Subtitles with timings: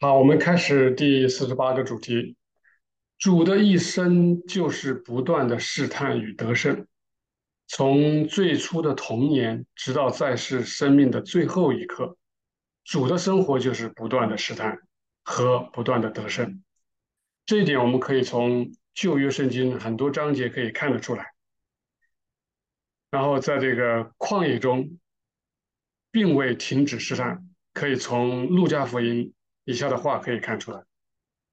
[0.00, 2.36] 好，我们开始第四十八个主题。
[3.18, 6.86] 主的一生就是不断的试探与得胜，
[7.66, 12.16] 从最初的童年，直到在世生命的最后一刻，
[12.84, 14.78] 主的生活就是不断的试探
[15.24, 16.62] 和不断的得胜。
[17.44, 21.26] 这一点我们可以从旧约圣经很多章节可以看得出来。
[23.10, 24.96] 然后在这个旷野中，
[26.12, 29.34] 并未停止试探，可以从路加福音。
[29.68, 30.82] 以下的话可以看出来，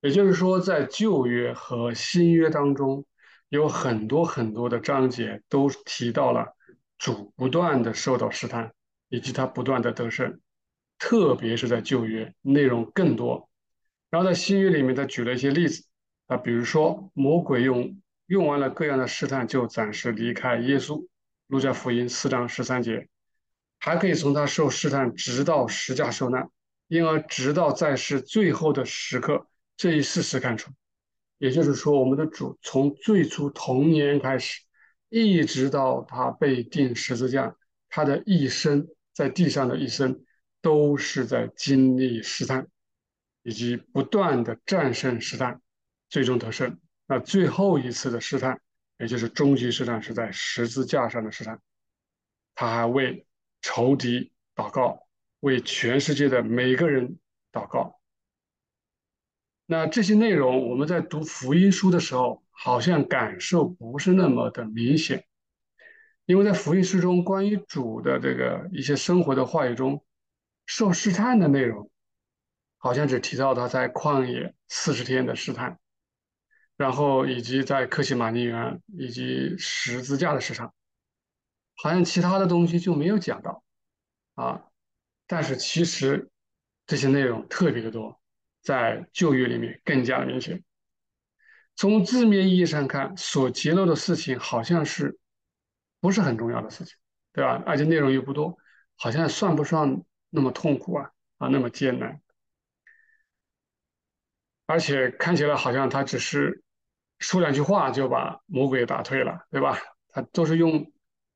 [0.00, 3.04] 也就是说，在旧约和新约当中，
[3.48, 6.54] 有很多很多的章节都提到了
[6.96, 8.72] 主不断的受到试探，
[9.08, 10.38] 以及他不断的得胜，
[10.96, 13.50] 特别是在旧约内容更多。
[14.10, 15.84] 然后在新约里面，他举了一些例子
[16.28, 21.04] 啊，比如说魔鬼用用完了各样的试探，就暂时离开耶稣，
[21.48, 23.08] 路加福音四章十三节，
[23.80, 26.48] 还可以从他受试探直到十架受难。
[26.88, 30.70] 因而，直到在世最后的时刻，这一事实看出，
[31.38, 34.60] 也就是说，我们的主从最初童年开始，
[35.08, 37.56] 一直到他被钉十字架，
[37.88, 40.24] 他的一生在地上的一生，
[40.60, 42.66] 都是在经历试探，
[43.42, 45.60] 以及不断的战胜试探，
[46.08, 46.78] 最终得胜。
[47.06, 48.60] 那最后一次的试探，
[48.98, 51.60] 也就是终极试探，是在十字架上的试探，
[52.54, 53.26] 他还为
[53.62, 55.03] 仇敌祷告。
[55.44, 57.18] 为全世界的每个人
[57.52, 58.00] 祷告。
[59.66, 65.26] 那这些内容，我们在读福音书的时候，好像感受不是那么的明显，
[66.24, 70.02] 因为在福音书中，关于主的这个一些生活的话语中，
[70.64, 71.90] 受试探的内容，
[72.78, 75.78] 好像只提到他在旷野四十天的试探，
[76.78, 80.72] 然后以及在克西马尼园以及十字架的试探，
[81.76, 83.62] 好像其他的东西就没有讲到
[84.36, 84.64] 啊。
[85.26, 86.30] 但是其实
[86.86, 88.20] 这些内容特别的多，
[88.60, 90.62] 在旧约里面更加明显。
[91.76, 95.18] 从字面意义上看，所揭露的事情好像是
[96.00, 96.94] 不是很重要的事情，
[97.32, 97.62] 对吧？
[97.66, 98.56] 而且内容又不多，
[98.96, 102.20] 好像算不上那么痛苦啊啊，那么艰难。
[104.66, 106.62] 而且看起来好像他只是
[107.18, 109.78] 说两句话就把魔鬼打退了，对吧？
[110.08, 110.92] 他都是用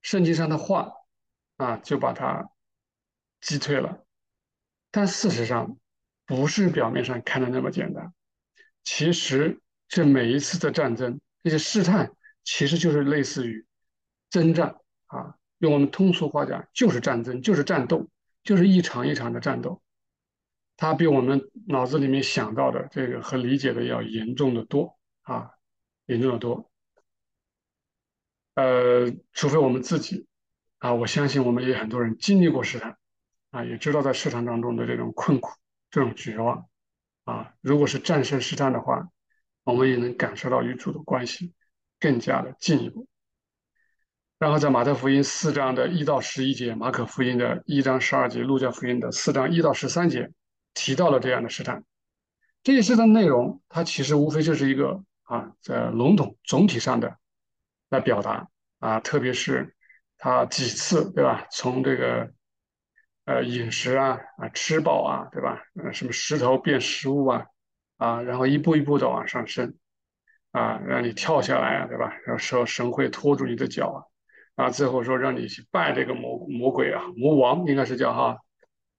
[0.00, 0.92] 圣经上的话
[1.56, 2.48] 啊，就把他。
[3.42, 4.06] 击退了，
[4.90, 5.76] 但事实上
[6.24, 8.14] 不是表面上看的那么简单。
[8.84, 12.12] 其实这每一次的战争，这些试探，
[12.44, 13.66] 其实就是类似于
[14.30, 14.76] 征战
[15.06, 15.36] 啊。
[15.58, 18.08] 用我们通俗话讲，就是战争，就是战斗，
[18.42, 19.82] 就是一场一场的战斗。
[20.76, 25.50] 它比我们脑子里面想到的这个和理解的要严重的多啊，
[26.06, 26.70] 严重的多。
[28.54, 30.26] 呃，除非我们自己
[30.78, 32.98] 啊，我相信我们也很多人经历过试探。
[33.52, 35.50] 啊，也知道在市场当中的这种困苦、
[35.90, 36.66] 这种绝望，
[37.24, 39.10] 啊，如果是战胜试探的话，
[39.62, 41.52] 我们也能感受到与主的关系
[42.00, 43.06] 更加的进一步。
[44.38, 50.30] 然后在马太福音四章的一到十一节，马可福音的一章十二节，路加福音的四章一到十三节，
[50.72, 51.84] 提到了这样的试探。
[52.62, 57.18] 这些试探内容，它其实无非就是一个啊，在笼统总体上的
[57.90, 58.48] 来表达
[58.78, 59.76] 啊，特别是
[60.16, 61.46] 他几次，对吧？
[61.50, 62.32] 从这个。
[63.24, 65.62] 呃，饮食啊，啊，吃饱啊，对吧？
[65.80, 67.46] 呃，什么石头变食物啊，
[67.96, 69.76] 啊，然后一步一步的往上升，
[70.50, 72.12] 啊，让你跳下来啊，对吧？
[72.26, 74.08] 然后说神会拖住你的脚
[74.56, 78.38] 啊，啊，最后说让你去拜这个魔魔鬼啊，魔王应该是叫哈，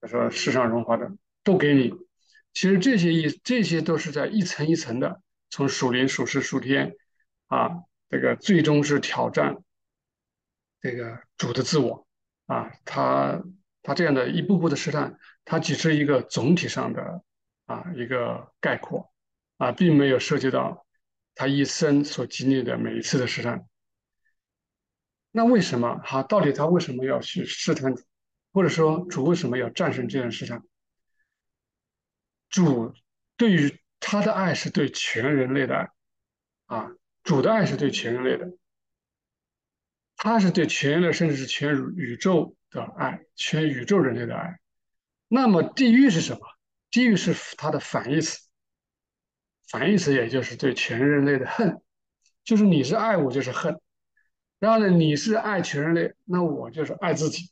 [0.00, 1.10] 他说世上荣华的
[1.42, 1.92] 都给你。
[2.52, 6.94] 其实这些一这些都是在一层一层的，从属灵、属世、属天，
[7.48, 7.70] 啊，
[8.08, 9.56] 这个最终是挑战
[10.80, 12.06] 这个主的自我
[12.46, 13.42] 啊，他。
[13.82, 17.22] 他这样的一步步的试探，它只是一个总体上的
[17.66, 19.12] 啊一个概括
[19.58, 20.86] 啊，并没有涉及到
[21.34, 23.66] 他一生所经历的每一次的试探。
[25.30, 26.00] 那为什么？
[26.04, 28.02] 哈，到底他为什么要去试探主，
[28.52, 30.62] 或者说主为什么要战胜这样试探？
[32.50, 32.94] 主
[33.36, 35.90] 对于他的爱是对全人类的爱
[36.66, 36.90] 啊，
[37.22, 38.52] 主的爱是对全人类的，
[40.22, 42.56] 他是对全人类，甚至是全宇宙。
[42.70, 44.58] 的爱，全宇宙人类的爱。
[45.28, 46.40] 那么地狱是什么？
[46.90, 48.48] 地狱是它的反义词，
[49.68, 51.82] 反义词也就是对全人类的恨，
[52.44, 53.78] 就是你是爱我就是恨。
[54.58, 57.50] 然后呢，你是爱全人类，那我就是爱自己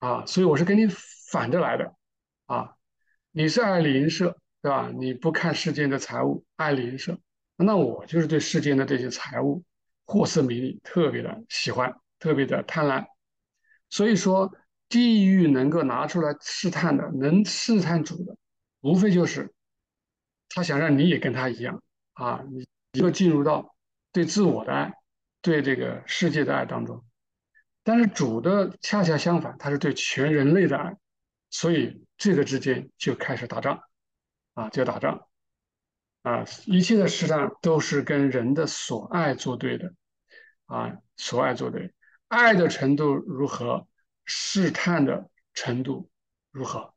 [0.00, 0.88] 啊，所以我是跟你
[1.30, 1.94] 反着来的
[2.46, 2.74] 啊。
[3.30, 4.90] 你是爱邻舍，对吧？
[4.92, 7.16] 你不看世间的财物，爱邻舍，
[7.54, 9.62] 那我就是对世间的这些财物、
[10.04, 13.06] 货色名利特别的喜欢，特别的贪婪。
[13.88, 14.52] 所以说，
[14.88, 18.36] 地狱能够拿出来试探的，能试探主的，
[18.80, 19.52] 无非就是
[20.48, 21.82] 他想让你也跟他一样
[22.14, 23.74] 啊，你一个进入到
[24.12, 24.92] 对自我的爱，
[25.40, 27.04] 对这个世界的爱当中。
[27.82, 30.96] 但是主的恰恰相反，他是对全人类的爱，
[31.50, 33.80] 所以这个之间就开始打仗
[34.54, 35.26] 啊，就打仗
[36.22, 39.92] 啊，一切的试探都是跟人的所爱作对的
[40.66, 41.92] 啊，所爱作对，
[42.28, 43.86] 爱的程度如何，
[44.24, 46.08] 试探的程度
[46.50, 46.94] 如何，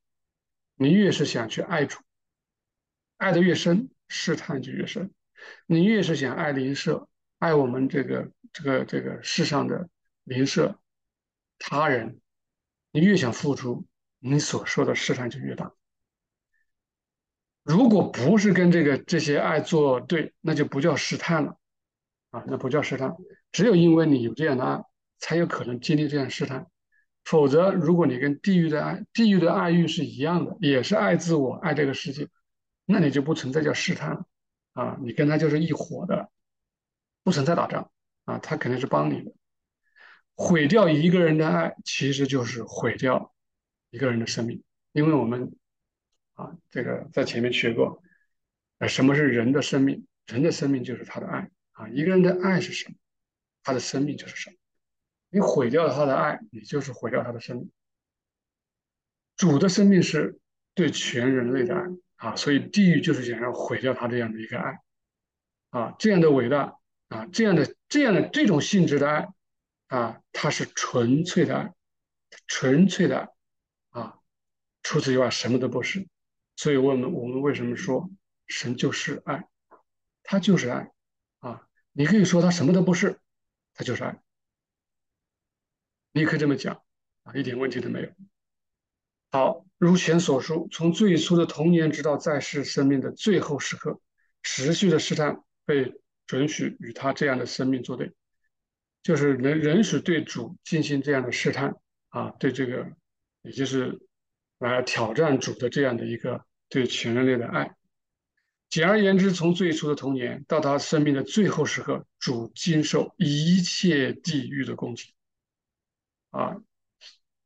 [0.75, 1.99] 你越是想去爱主。
[3.17, 5.11] 爱的越深，试探就越深。
[5.65, 7.07] 你越是想爱邻舍，
[7.39, 9.89] 爱我们这个这个这个世上的
[10.23, 10.79] 邻舍
[11.57, 12.19] 他人，
[12.91, 13.87] 你越想付出，
[14.19, 15.73] 你所受的试探就越大。
[17.65, 21.57] 如果不是跟这个这些爱作对，那就不叫试探了
[22.29, 23.15] 啊，那不叫试探。
[23.51, 24.83] 只有因为你有这样的爱，
[25.17, 26.67] 才有可能经历这样试探。
[27.23, 32.27] 否则，如果你跟地狱的爱、地狱的爱欲是一样的，也是爱自我、爱这个世界。
[32.85, 34.25] 那你就不存在叫试探了
[34.73, 34.95] 啊！
[35.01, 36.29] 你跟他就是一伙的，
[37.23, 37.89] 不存在打仗
[38.25, 38.37] 啊！
[38.37, 39.31] 他肯定是帮你的。
[40.35, 43.33] 毁掉一个人的爱，其实就是毁掉
[43.89, 44.61] 一个人的生命，
[44.91, 45.51] 因为我们
[46.35, 48.01] 啊，这个在前面学过，
[48.77, 50.07] 呃，什么是人的生命？
[50.27, 51.89] 人的生命就是他的爱啊！
[51.89, 52.95] 一个人的爱是什么？
[53.63, 54.55] 他的生命就是什么？
[55.29, 57.71] 你毁掉了他的爱，你就是毁掉他的生命。
[59.35, 60.39] 主的生命是
[60.73, 61.83] 对全人类的爱。
[62.15, 64.79] 啊，所以地狱就是想要毁掉他这样的一个爱，
[65.69, 66.79] 啊，这样的伟大，
[67.09, 69.27] 啊，这样的这样的这种性质的爱，
[69.87, 71.73] 啊，它是纯粹的爱，
[72.47, 73.17] 纯粹的
[73.91, 74.19] 爱，啊，
[74.81, 76.07] 除此以外什么都不是。
[76.55, 78.09] 所以我们我们为什么说
[78.47, 79.47] 神就是爱，
[80.23, 80.91] 他就是爱，
[81.39, 83.19] 啊，你可以说他什么都不是，
[83.73, 84.21] 他就是爱，
[86.11, 86.81] 你可以这么讲，
[87.23, 88.09] 啊，一点问题都没有。
[89.31, 93.99] 好，如前所述，从最初的童年直到在世生命的最后时刻，
[94.43, 95.93] 持续的试探被
[96.25, 98.13] 准许与他这样的生命作对，
[99.03, 101.75] 就是人允许对主进行这样的试探
[102.09, 102.89] 啊，对这个，
[103.41, 103.99] 也就是
[104.59, 107.75] 来挑战主的这样的一个对全人类的爱。
[108.69, 115.13] 简而言之，从最初的童年到他生命的最后时刻，主经受一切地狱的攻击
[116.31, 116.57] 啊。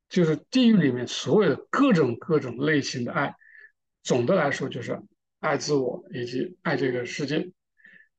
[0.07, 3.35] 就是地狱里面所有的各种各种类型的爱，
[4.01, 5.00] 总的来说就是
[5.39, 7.51] 爱自我以及爱这个世界，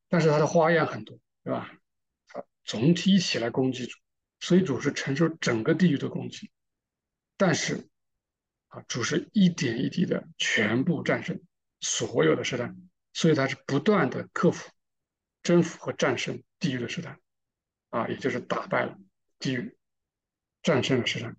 [0.08, 1.72] 但是它的花样很多，对吧？
[2.28, 3.98] 它总体起来攻击主，
[4.38, 6.52] 所以主是承受整个地狱的攻击，
[7.36, 7.88] 但是
[8.70, 11.40] 啊，主是一点一滴的全部战胜
[11.80, 12.76] 所有的试探，
[13.12, 14.70] 所以他是不断的克服、
[15.42, 17.20] 征服和战胜地狱的试探，
[17.90, 18.96] 啊，也就是打败了
[19.38, 19.76] 地狱，
[20.62, 21.36] 战胜了试探。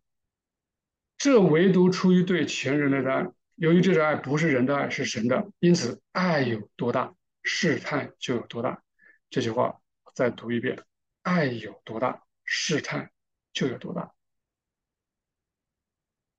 [1.18, 8.84] 这唯独出于对全人类的爱，由于这种爱不是人的爱，是神的，因此爱有多大，试探就有多大。
[9.30, 9.80] 这句话
[10.14, 10.84] 再读一遍：
[11.22, 13.12] 爱有多大，试探
[13.54, 14.14] 就有多大。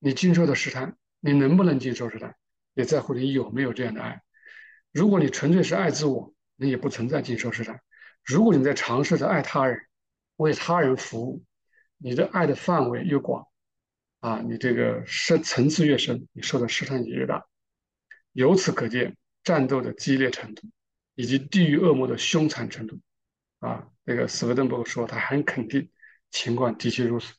[0.03, 2.35] 你经受的试探，你能不能经受试探，
[2.73, 4.21] 也在乎你有没有这样的爱。
[4.91, 7.79] 如果你纯粹是爱自我，你也不存在经受试探。
[8.25, 9.79] 如果你在尝试着爱他人，
[10.35, 11.45] 为他人服务，
[11.97, 13.47] 你的爱的范围越广。
[14.19, 17.45] 啊，你这个深层次越深，你受的试探也越大。
[18.33, 20.67] 由此可见，战斗的激烈程度，
[21.15, 22.99] 以及地狱恶魔的凶残程度。
[23.59, 25.89] 啊，那个斯威登伯格说，他很肯定，
[26.29, 27.33] 情况的确如此。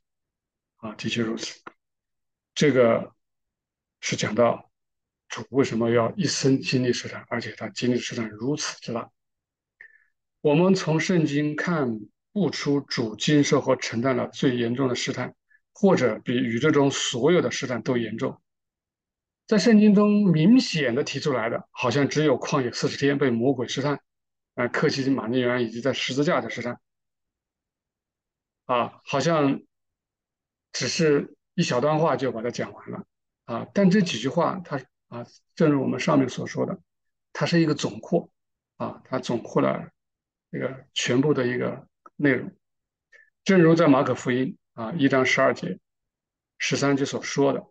[0.76, 1.60] 啊，的确如此。
[2.54, 3.14] 这个
[4.00, 4.70] 是讲到
[5.28, 9.10] 主为什么要一生经历试探，而且他经历试探如此之大。
[10.40, 12.00] 我们从圣经看
[12.32, 15.34] 不出主经受和承担了最严重的试探。
[15.76, 18.40] 或者比宇宙中所有的试探都严重，
[19.44, 24.00] 在圣经中明显的提出来的，好像只有旷野四十天被魔鬼试探，
[24.54, 26.78] 啊，克西马尼园以及在十字架的试探，
[28.66, 29.62] 啊，好像
[30.70, 33.06] 只是一小段话就把它讲完了，
[33.44, 36.78] 啊，但这几句话，它啊，正如我们上面所说的，
[37.32, 38.30] 它是一个总括，
[38.76, 39.90] 啊，它总括了
[40.50, 42.52] 这个全部的一个内容，
[43.44, 44.56] 正如在马可福音。
[44.74, 45.78] 啊，一章十二节、
[46.58, 47.64] 十三节所说的，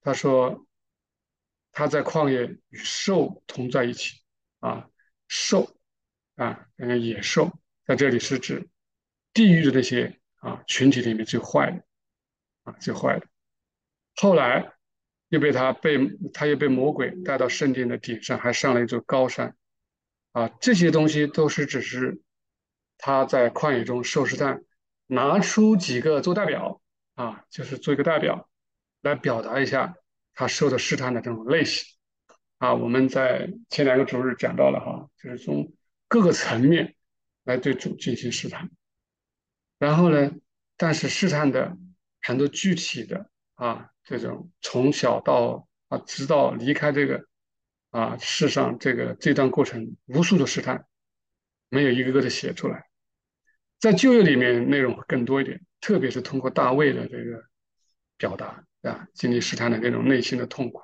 [0.00, 0.64] 他说
[1.72, 4.22] 他在旷野与兽同在一起。
[4.60, 4.88] 啊，
[5.26, 5.76] 兽
[6.36, 8.68] 啊，那个野兽在这里是指
[9.32, 11.84] 地狱的那些啊群体里面最坏的
[12.64, 13.26] 啊，最坏的。
[14.16, 14.72] 后来
[15.28, 15.98] 又被他被
[16.32, 19.56] 他又被魔鬼带到圣殿的顶上，还上了一座高山。
[20.32, 22.20] 啊，这些东西都是只是
[22.98, 24.62] 他在旷野中受试探。
[25.08, 26.80] 拿出几个做代表
[27.16, 28.48] 啊，就是做一个代表，
[29.02, 29.94] 来表达一下
[30.32, 31.84] 他受的试探的这种类型
[32.56, 35.70] 啊，我们在前两个主日讲到了哈，就是从
[36.08, 36.94] 各个层面
[37.44, 38.70] 来对主进行试探。
[39.78, 40.32] 然后呢，
[40.78, 41.76] 但是试探的
[42.22, 47.26] 很多具体的啊，这种从小到啊，直到离开这个
[47.90, 50.86] 啊世上这个这段过程，无数的试探，
[51.68, 52.84] 没有一个个的写出来。
[53.78, 57.44] 在旧约里面内容会更多一点，特别是通过大卫的这个
[58.16, 60.80] 表达啊，经历试探的那种内心的痛苦，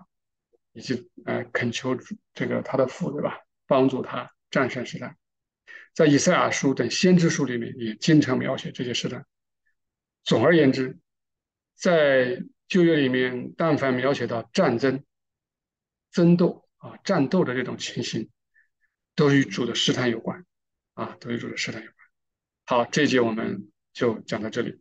[0.73, 1.97] 以及呃恳求
[2.35, 5.17] 这个他的父对吧，帮助他战胜试探。
[5.95, 9.25] 在以赛亚书等先知书里面也经常描写这些试探。
[10.25, 10.99] 总而言之，
[11.79, 15.05] 在旧约里面，但凡描写到战争、
[16.11, 18.29] 争斗啊、战斗的这种情形，
[19.15, 20.45] 都与主的试探有关
[20.95, 21.97] 啊，都与主的试探有关。
[22.65, 24.81] 好，这一节我们就讲到这里。